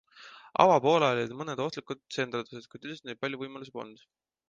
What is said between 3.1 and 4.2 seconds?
neil palju võimalusi polnud.